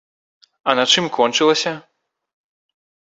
А 0.71 0.73
на 0.79 0.85
чым 0.95 1.05
кончылася? 1.17 1.73